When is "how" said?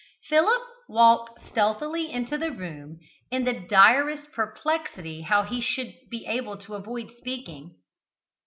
5.21-5.43